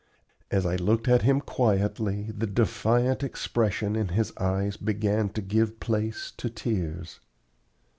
As 0.49 0.65
I 0.65 0.77
looked 0.77 1.07
at 1.07 1.21
him 1.21 1.39
quietly 1.41 2.31
the 2.35 2.47
defiant 2.47 3.21
expression 3.21 3.95
in 3.95 4.07
his 4.07 4.33
eyes 4.37 4.75
began 4.75 5.29
to 5.33 5.43
give 5.43 5.79
place 5.79 6.33
to 6.37 6.49
tears. 6.49 7.19